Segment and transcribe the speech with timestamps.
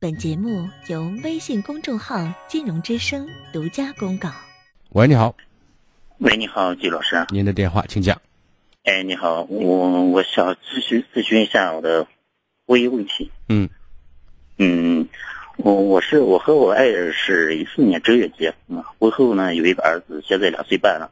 [0.00, 2.16] 本节目由微信公众号
[2.48, 4.30] “金融之声”独家公告。
[4.90, 5.34] 喂，你好，
[6.18, 7.24] 喂，你好，季老师。
[7.28, 8.20] 您的电话，请讲。
[8.84, 12.06] 哎，你好，我我想咨询咨询一下我的
[12.66, 13.30] 婚姻问题。
[13.48, 13.68] 嗯
[14.56, 15.06] 嗯，
[15.58, 21.10] 我我是我和我爱人是一四年正月结婚的，婚后呢有一个儿子，现在两岁半了。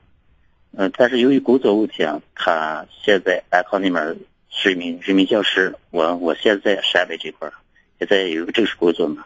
[0.77, 4.17] 嗯、但是由于工作问题啊，他现在安康那边
[4.49, 7.53] 是一名人民教师，我我现在陕北这块儿
[7.99, 9.25] 现在有个正式工作嘛。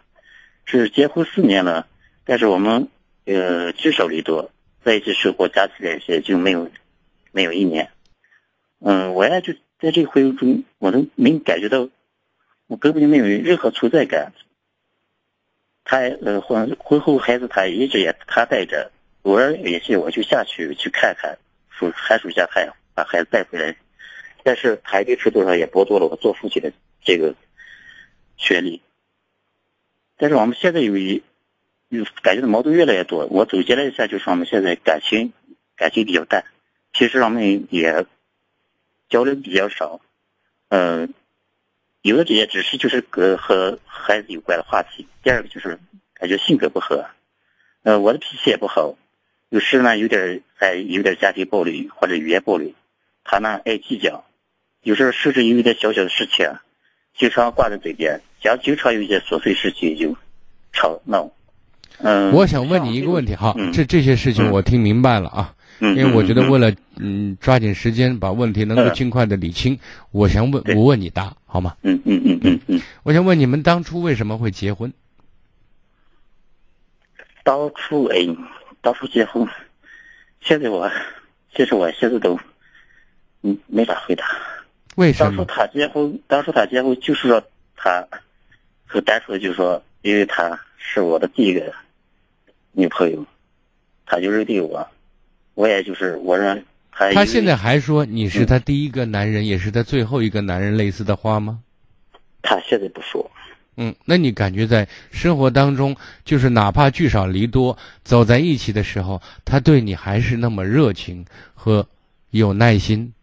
[0.64, 1.88] 是结婚四年了，
[2.24, 2.88] 但是我们
[3.24, 4.50] 呃聚少离多，
[4.84, 6.70] 在一起生活加起来也就没有
[7.32, 7.90] 没有一年。
[8.78, 11.88] 嗯，我呀就在这个婚姻中，我都没感觉到，
[12.68, 14.32] 我根本就没有任何存在感。
[15.84, 21.36] 他呃婚婚后孩子他一直也他带着，偶尔也是我就下去去看看，
[21.70, 23.76] 暑寒暑假他也把孩子带回来，
[24.44, 27.34] 但是他一定程度上也剥夺了我做父亲的这个
[28.42, 28.82] 权利。
[30.18, 31.22] 但是我们现在有一
[31.88, 33.26] 有感觉的矛盾越来越多。
[33.26, 35.32] 我总结了一下，就是我们现在感情
[35.76, 36.44] 感情比较淡，
[36.92, 38.06] 平时我们也
[39.08, 40.00] 交流比较少，
[40.68, 41.12] 嗯、
[42.02, 45.06] 有的也只是就是和和孩子有关的话题。
[45.22, 45.78] 第二个就是
[46.14, 47.06] 感觉性格不合，
[47.82, 48.96] 呃，我的脾气也不好，
[49.50, 52.74] 有时呢有点还有点家庭暴力或者语言暴力，
[53.24, 54.24] 他呢爱计较，
[54.82, 56.54] 有时候甚至有一点小小的事情，
[57.14, 60.14] 经常挂在嘴边，讲经常有一些琐碎事情就
[60.72, 61.30] 吵闹。
[61.98, 69.78] 嗯，我想问你一个问题，哈，嗯这这些事情嗯我听明白了啊，嗯，因为我觉得嗯为了嗯抓紧时间把问题能够嗯尽快的理清，
[70.10, 71.76] 我想问我问你答好吗？
[71.82, 74.92] 嗯嗯嗯嗯嗯，我想问你们当初为什么会结婚？
[77.44, 78.18] 当初哎，
[78.80, 79.46] 当初结婚，
[80.40, 80.90] 现在我，
[81.54, 82.38] 其实我现在都，
[83.42, 84.24] 嗯，没法回答。
[84.24, 85.44] 当初为什么？
[85.44, 87.42] 他结婚，当初他结婚就是说
[87.76, 88.06] 他，
[88.92, 91.72] 很单纯的就是说，因为她是我的第一个
[92.72, 93.24] 女朋友，
[94.04, 94.86] 她就认定我，
[95.54, 96.56] 我也就是我让
[96.90, 97.10] 他。
[97.12, 101.58] 他现在还说你是他第一个男人，也是他最后一个男人，类似的话吗？
[102.42, 103.30] 他现在不说，
[103.76, 111.88] 嗯，那你感觉在生活当中，就是哪怕聚少离多，走在一起的时候，他对你还是那么热情和
[112.30, 113.14] 有耐心，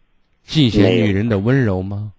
[0.44, 2.12] 尽显女人的温柔吗？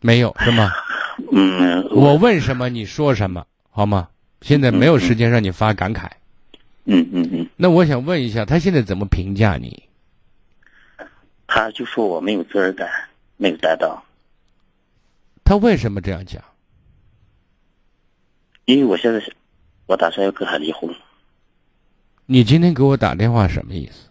[0.00, 0.70] 没有是吗？
[1.32, 4.08] 嗯，我问什么你说什么，好吗？
[4.40, 6.08] 现在没有时间让你发感慨。
[6.84, 9.84] 嗯嗯嗯，那我想问一下，他现在怎么评价你？
[11.46, 12.88] 他就说我没有责任感，
[13.36, 14.02] 没有担当，
[15.44, 16.42] 他为什么这样讲？
[18.66, 19.32] 因为我现在是，
[19.86, 20.94] 我打算要跟他离婚。
[22.26, 24.10] 你今天给我打电话什么意思？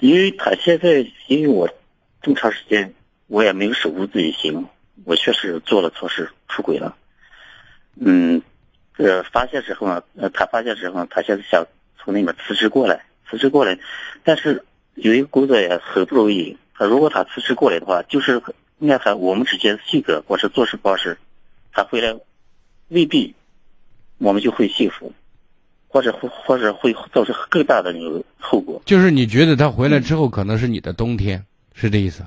[0.00, 1.68] 因为他现在，因为我
[2.20, 2.92] 这么长时间，
[3.28, 4.66] 我也没有守住自己心，
[5.04, 6.96] 我确实做了错事，出轨了。
[7.98, 8.42] 嗯，
[8.96, 11.66] 呃，发现之后呢，呃，他发现之后，他现在想
[11.98, 13.78] 从那边辞职过来，辞职过来，
[14.24, 14.64] 但是
[14.94, 16.56] 有一个工作也很不容易。
[16.74, 18.42] 他如果他辞职过来的话，就是
[18.78, 21.18] 应该他我们之间的性格或是做事方式，
[21.72, 22.14] 他回来
[22.88, 23.34] 未必
[24.18, 25.12] 我们就会幸福，
[25.88, 28.82] 或者或或者会造成更大的那个后果。
[28.84, 32.26] 就是你觉得他回来之后可能是你的冬天，是这意思？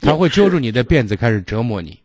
[0.00, 1.98] 他会揪住你的辫子开始折磨你。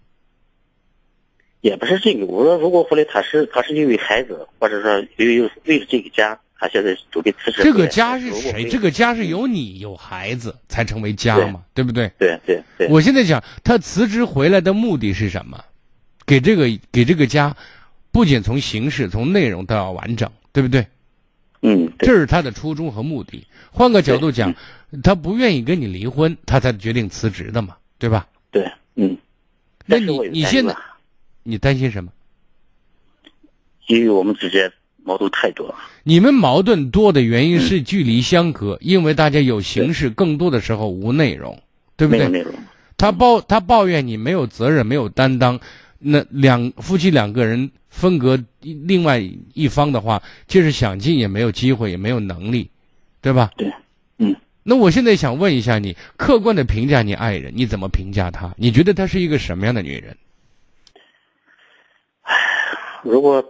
[1.62, 7.64] 也不是这个，我说如果回来他是他是因为孩子，或者说因为为了这个家，他现在准备辞职。
[7.64, 8.68] 这个家是谁？
[8.68, 12.12] 这个家是有你有孩子才成为家嘛，对不对？
[12.18, 15.64] 对对对，我现在讲他辞职回来的目的是什么？
[16.26, 17.56] 给这个给这个家，
[18.12, 20.86] 不仅从形式从内容都要完整，对不对？
[21.62, 23.48] 嗯，这是他的初衷和目的。
[23.72, 24.54] 换个角度讲，
[25.02, 28.28] 他不愿意跟你离婚，他才决定辞职的嘛，对吧？
[28.52, 29.18] 对，嗯。
[29.86, 30.76] 那你你现在
[31.44, 32.12] 你担心什么？
[33.88, 34.70] 因为我们之间
[35.06, 35.76] 矛盾太多了。
[36.04, 41.58] 你们矛盾多的原因是距离相隔，因为大家有形式，更多的时候无内容，
[41.96, 42.28] 对不对？
[42.28, 42.54] 没有内容。
[42.98, 45.58] 他抱他抱怨你没有责任、没有担当，
[46.00, 49.24] 那两夫妻两个人分隔另外
[49.54, 52.70] 一方的话，就是想进也没有机会，也没有能力，
[53.22, 53.50] 对吧？
[53.56, 53.72] 对，
[54.18, 54.36] 嗯。
[54.64, 58.54] 那我现在想问一下你，客观的评价你爱人，你怎么评价她？
[58.58, 60.18] 你觉得她是一个什么样的女人？
[63.04, 63.44] 如果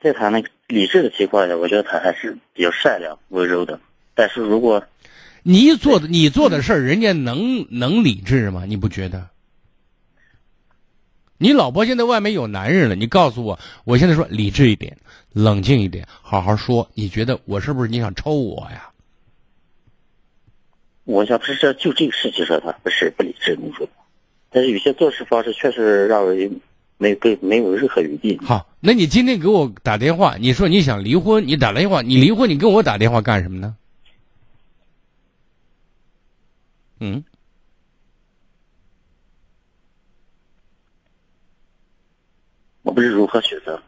[0.00, 3.80] 在她那个理智的情况下，我觉得她还是比较善良、温柔的。
[4.14, 4.84] 但是如果
[5.42, 8.64] 你做的你做的事儿，人家能能理智吗？
[8.66, 9.28] 你不觉得？
[11.38, 14.98] 你老婆现在外面有男人了，你告诉我，我现在说理智一点，
[15.32, 16.90] 冷静一点，好好说。
[16.94, 18.90] 你觉得我是不是你想抽我呀？
[21.04, 23.86] 我想不是这就这个事情上他不是不理智，你说
[24.50, 26.60] 但是有些做事方式确实让人
[26.96, 28.38] 没有给没有任何余地。
[28.38, 33.76] 好，那你今天给我打电话，你说你想离婚，你打电话，你离婚，你跟我打电话干什么呢？
[37.00, 37.22] 嗯，
[42.82, 43.82] 我不知如何选择。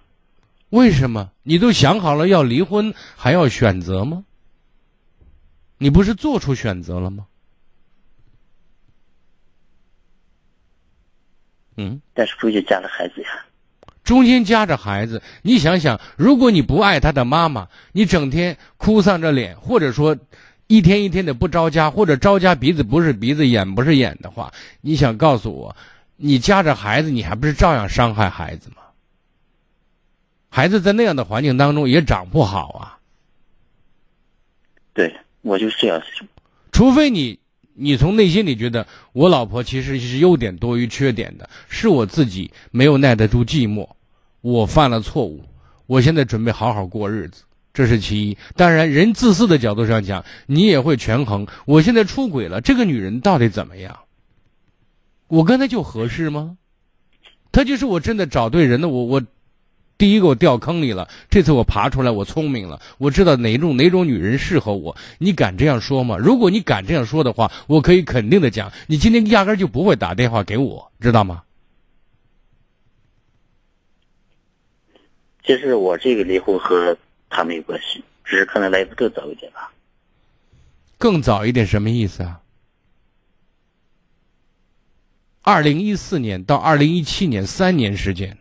[0.71, 1.31] 为什么？
[1.45, 4.25] 你都想好了要离婚，还要选择吗？
[5.79, 7.27] 你不是做出选择了吗？
[11.77, 13.29] 嗯，但是中间夹着孩子呀。
[14.03, 20.17] 中间夹着孩子，你想想，如果你不爱他的妈妈，你整天哭丧着脸，或者说
[20.69, 25.77] 一天一天的不着家，或者着家鼻子不是鼻子眼不是眼的话，你想告诉我，
[26.17, 28.77] 你夹着孩子，你还不是照样伤害孩子吗？
[30.49, 32.99] 孩子在那样的环境当中也长不好啊。
[34.95, 35.15] 对，
[35.47, 36.29] 我就是这样想。
[36.73, 37.39] 除非你。
[37.79, 43.87] 你从内心里觉得我老婆其实是优点多于缺点的，是我自己没有耐得住寂寞，
[44.41, 45.45] 我犯了错误，
[45.85, 47.43] 我现在准备好好过日子，
[47.75, 48.39] 这是其一。
[48.57, 51.47] 当然，人自私的角度上讲，你也会权衡。
[51.67, 53.95] 我现在出轨了，这个女人到底怎么样？
[55.29, 56.57] 我跟她就合适吗？
[57.53, 59.23] 她就是我真的找对人了，我我。
[59.99, 64.95] 第一个我掉坑里了，这次我爬出来，我聪明了，我知道哪种哪种女人适合我。
[65.19, 66.19] 你敢这样说吗？
[66.19, 71.43] 如果你敢这样说的话，我可以肯定的讲，你今天压根就不会打电话给我，知道吗？
[75.45, 76.97] 其实我这个离婚和
[77.31, 79.73] 他没有关系，只是可能来的更早一点吧。
[80.99, 82.41] 更早一点什么意思啊？
[85.43, 88.37] 二零一四年到二零一七年三年时间。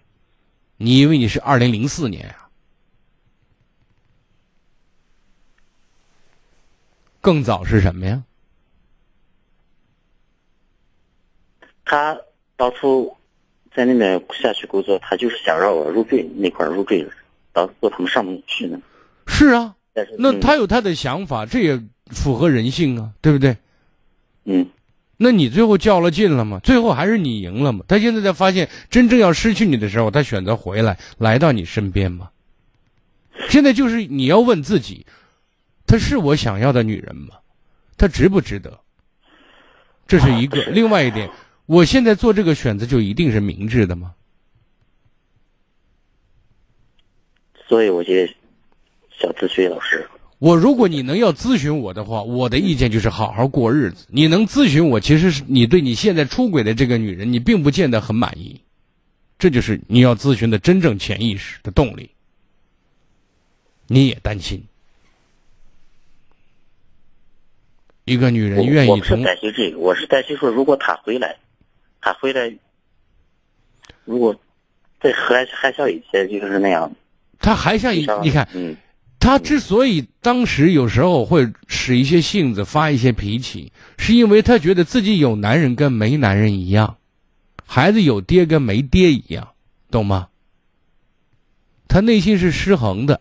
[0.77, 2.49] 你以为你是二零零四年啊？
[7.21, 8.23] 更早是什么呀？
[11.83, 12.19] 他
[12.55, 13.15] 当初
[13.73, 17.07] 在那边下去工作，他就是想让我入赘那块入赘，
[17.53, 18.79] 当做他们上门去呢。
[19.27, 23.57] 是啊，但是那他有他的想法，这也符合人性啊，对不对？
[24.43, 24.69] 嗯。
[25.17, 26.59] 那你最后较了劲了吗？
[26.63, 27.85] 最后还是你赢了吗？
[27.87, 32.29] 他现在在发现真正要失去你的时候，他选择回来，来到你身边吗？
[33.49, 35.05] 现在就是你要问自己，
[35.85, 37.35] 她是我想要的女人吗？
[37.97, 38.79] 她值不值得？
[40.07, 40.61] 这是一个。
[40.65, 41.29] 另外一点，
[41.65, 44.13] 我现在做这个选择就一定是明智的吗？
[47.67, 48.33] 所以我觉得
[49.17, 50.07] 想咨询老师。
[50.37, 54.05] 我如果你能要咨询我的话，我的意见就是好好过日子。
[54.09, 58.59] 你能咨询我，其实是你对你现在出轨的这个女人，你并不见得很满意，
[59.39, 62.11] 这就是你要咨询的真正潜意识的动力。
[63.87, 64.65] 你也担心，
[68.03, 68.99] 一个女人愿意从……
[68.99, 71.37] 我是担心这个，我是担心说，如果她回来，
[72.01, 72.53] 她回来，
[74.03, 74.35] 如果
[74.99, 76.91] 再还还像以前就是那样，
[77.39, 78.75] 她还像以你看，嗯。
[79.25, 86.97] 他之所以当时有时候会使一些性子、发一些脾气，是因为他觉得自己有男人跟没男人一样，
[87.65, 89.47] 孩子有爹跟没爹一样，
[89.89, 90.27] 懂吗？
[91.87, 93.19] 他内心是失衡的，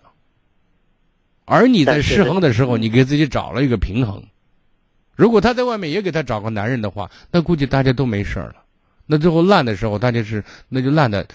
[1.47, 4.23] 而你在失衡的时候，你给自己找了一个平衡。
[5.17, 8.57] 如果他在外面也给他找个男人的话，那估计大家都没事了。
[9.07, 11.27] 那最后烂的时候，大家是那就烂的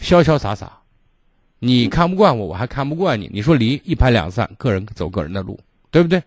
[0.00, 0.77] 潇潇洒洒。
[1.60, 3.28] 你看不惯我，我还看不惯你。
[3.32, 5.58] 你说离一拍两散，个人走个人的路，
[5.90, 6.22] 对不对？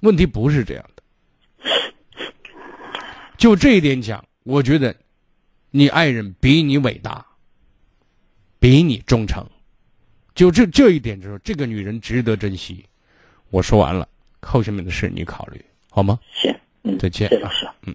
[0.00, 1.02] 问题不是这样的。
[3.36, 4.94] 就这一点讲，我觉得
[5.70, 7.24] 你爱人比你伟大，
[8.58, 9.44] 比你忠诚。
[10.34, 12.84] 就这这一点，就是这个女人值得珍惜。
[13.50, 14.08] 我说完了，
[14.42, 16.18] 后下面的事你考虑好吗？
[16.32, 17.94] 行，嗯，再见，老师，嗯。